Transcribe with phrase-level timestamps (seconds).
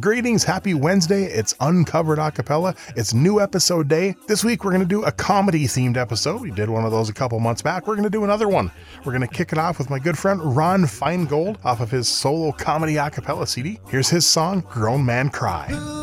[0.00, 1.24] Greetings, happy Wednesday.
[1.24, 2.76] It's Uncovered Acapella.
[2.96, 4.16] It's new episode day.
[4.26, 6.40] This week we're going to do a comedy themed episode.
[6.40, 7.86] We did one of those a couple months back.
[7.86, 8.70] We're going to do another one.
[9.04, 12.08] We're going to kick it off with my good friend Ron Feingold off of his
[12.08, 13.78] solo comedy acapella CD.
[13.88, 15.99] Here's his song, Grown Man Cry.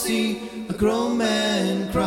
[0.00, 2.06] See a grown man cry.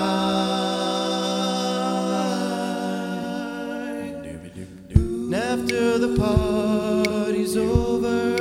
[4.95, 8.35] And after the party's over,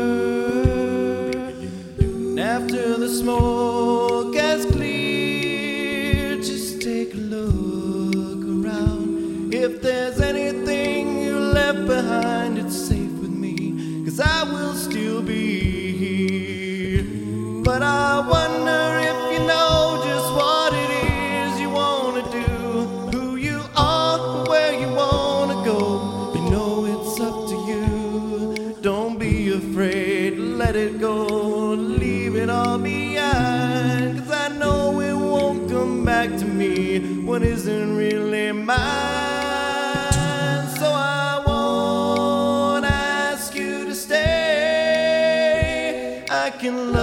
[2.01, 9.53] and after the smoke has cleared, just take a look around.
[9.53, 15.93] If there's anything you left behind, it's safe with me, cause I will still be
[15.93, 17.05] here.
[17.63, 18.72] But I wonder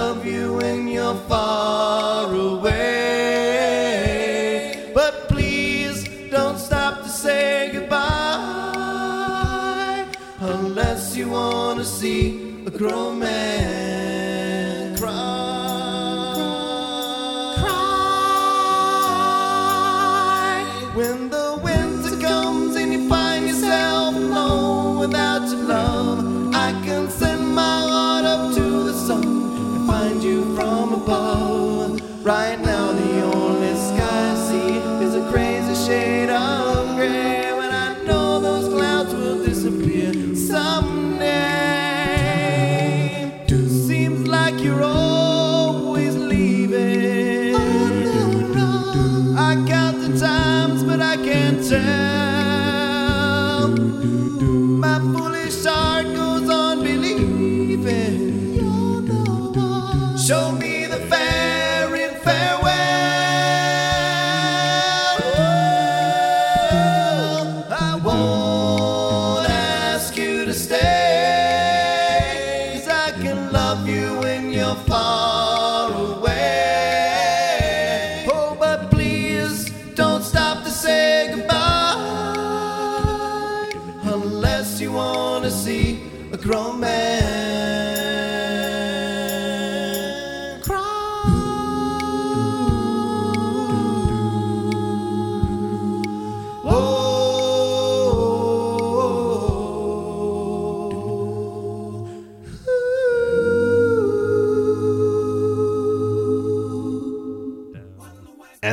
[0.00, 2.80] love you when you're far away.
[4.94, 5.98] But please
[6.30, 8.00] don't stop to say goodbye
[10.40, 13.79] unless you want to see a grown man
[44.62, 45.09] you're always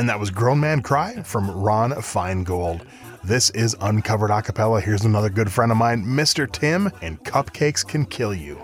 [0.08, 2.86] And that was Grown Man Cry from Ron Feingold.
[3.24, 4.82] This is Uncovered Acapella.
[4.82, 6.50] Here's another good friend of mine, Mr.
[6.50, 8.56] Tim, and Cupcakes Can Kill You.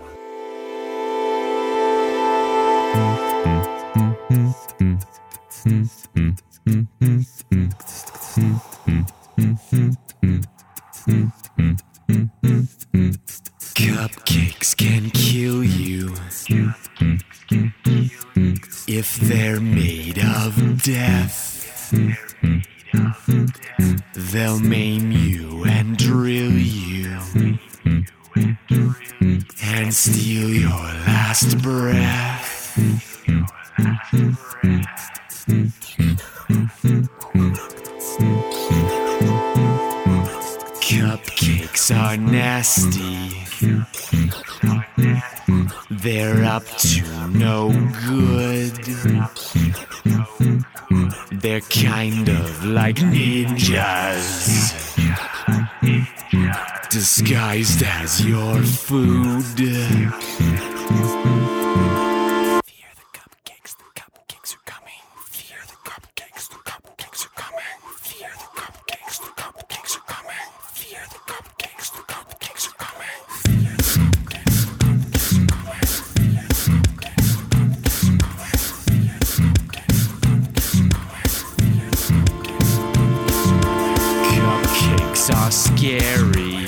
[13.75, 16.11] Cupcakes can kill you
[18.87, 20.04] if they're made
[20.35, 21.91] of death.
[24.13, 27.19] They'll maim you and drill you
[29.63, 32.77] and steal your last breath.
[40.81, 43.45] Cupcakes are nasty.
[45.89, 47.71] They're up to no
[48.07, 49.94] good.
[51.55, 54.51] They're kind of like ninjas,
[56.89, 60.64] disguised as your food.
[85.85, 86.65] Scary.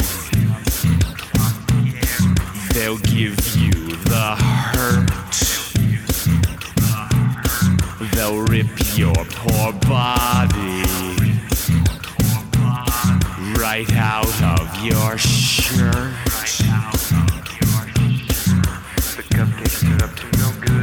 [2.73, 3.71] They'll give you
[4.05, 4.76] the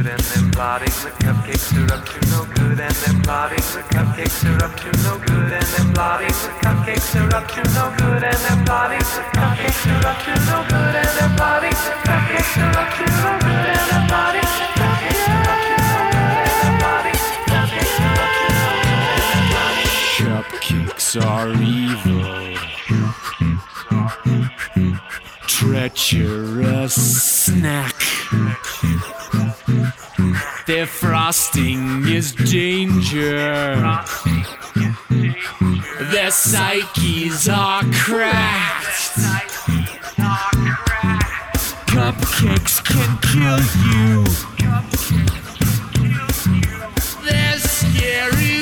[0.05, 0.93] good and they're plotting.
[1.03, 3.65] The cupcakes are up to no good and they're plotting.
[3.73, 6.27] The cupcakes are up to no good and they're plotting.
[6.27, 8.99] The cupcakes are up to no good and they're plotting.
[8.99, 11.71] The cupcakes are up to no good and they're plotting.
[11.71, 14.49] The cupcakes are up to no good and they're plotting.
[14.55, 16.45] The cupcakes are up to no good.
[20.21, 22.35] Cupcakes are evil.
[25.47, 27.95] Treacherous snack.
[30.67, 33.75] Their frosting is danger.
[36.11, 39.11] Their psyches are cracked.
[41.85, 44.23] Cupcakes can kill you.
[47.29, 48.54] They're scary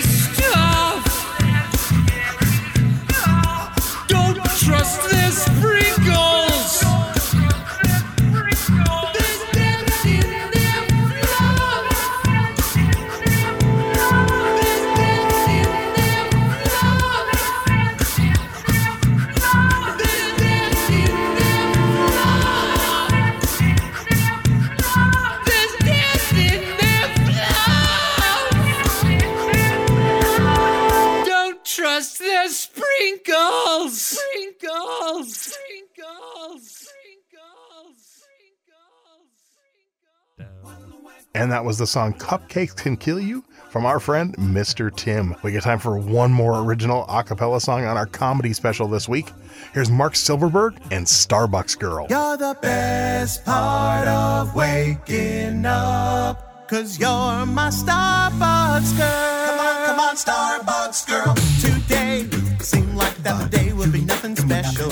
[41.36, 44.96] And that was the song Cupcakes Can Kill You from our friend Mr.
[44.96, 45.36] Tim.
[45.42, 49.10] We get time for one more original a cappella song on our comedy special this
[49.10, 49.32] week.
[49.74, 52.06] Here's Marc Silverberg and Starbucks Girl.
[52.08, 56.68] You're the best part of waking up.
[56.68, 57.10] Cause you're
[57.48, 59.46] my Starbucks girl.
[59.48, 61.34] Come on, come on, Starbucks girl.
[61.60, 62.30] Today
[62.60, 64.92] seemed like that the day would be nothing special.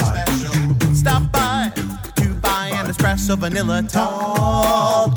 [0.96, 1.72] Stop by
[2.16, 5.14] to buy an espresso vanilla tall.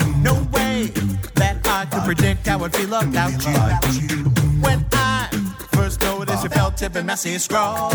[2.05, 4.17] Predict how I'd feel about you.
[4.61, 5.29] When I
[5.73, 7.91] first noticed your belt tip and messy scroll.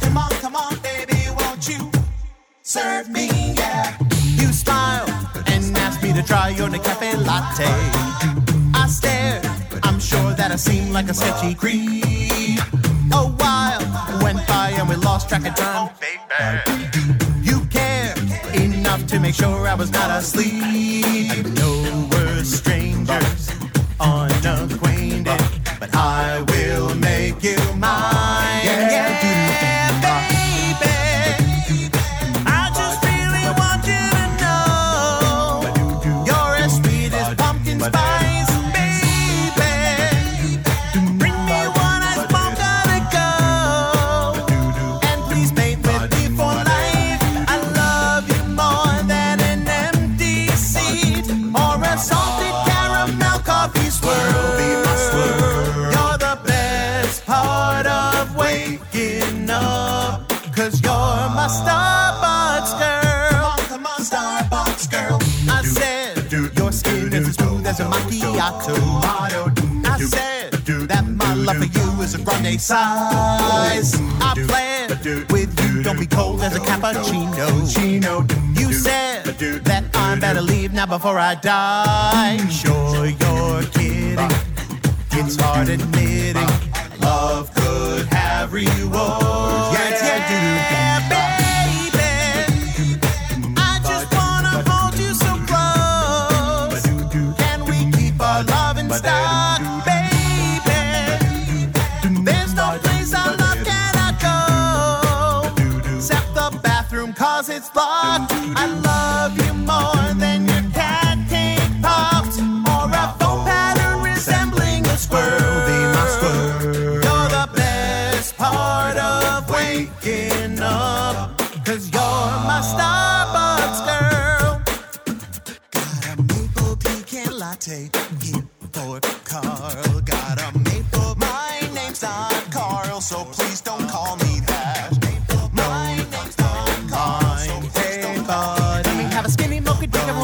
[0.00, 1.90] Come on, come on, baby, won't you?
[2.66, 3.96] serve me, yeah.
[4.40, 5.08] You smiled
[5.46, 7.72] and asked me to try your cafe latte.
[8.74, 9.46] I stared,
[9.84, 12.58] I'm sure that I seemed like a sketchy creep.
[13.12, 13.82] A while
[14.20, 15.90] went by and we lost track of time.
[15.90, 16.56] Oh,
[17.40, 18.18] you cared
[18.54, 20.64] enough to make sure I was not asleep.
[20.64, 21.85] I know
[26.06, 26.45] I
[67.76, 68.76] as a macchiato.
[69.84, 70.52] I said,
[70.88, 73.94] that my love for you is a grande size.
[74.20, 77.48] I planned with you, don't be cold as a cappuccino.
[78.58, 82.38] You said that I'm better leave now before I die.
[82.48, 84.30] Sure, you're kidding.
[85.12, 86.46] It's hard admitting
[87.00, 89.65] love could have rewards.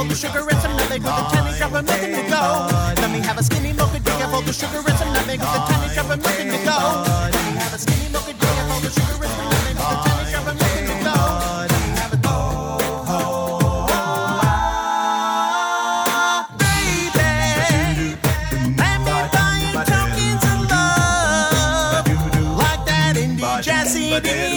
[0.03, 2.43] All the sugar and some nutmeg with a tiny drop of milk the go.
[3.01, 5.49] Let me have a skinny mocha drink of all the sugar and some nutmeg with
[5.49, 6.77] a tiny drop of milk the go.
[7.31, 9.33] Let me have a skinny the sugar and
[9.79, 11.43] a tiny drop of milk the go.
[24.13, 24.52] Let me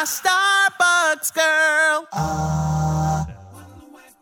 [0.00, 2.08] my Starbucks girl.
[2.12, 3.24] Uh.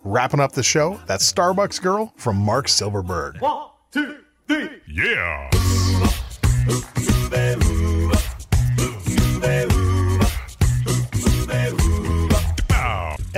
[0.03, 3.41] Wrapping up the show, that's Starbucks Girl from Marc Silverberg.
[3.41, 4.19] One, two,
[4.49, 4.81] three.
[4.89, 5.49] Yeah.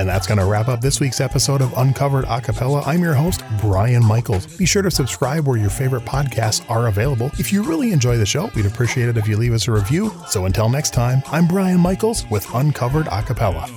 [0.00, 2.82] And that's going to wrap up this week's episode of Uncovered Acapella.
[2.86, 4.46] I'm your host, Brian Michaels.
[4.56, 7.30] Be sure to subscribe where your favorite podcasts are available.
[7.38, 10.10] If you really enjoy the show, we'd appreciate it if you leave us a review.
[10.26, 13.68] So until next time, I'm Brian Michaels with Uncovered Acapella.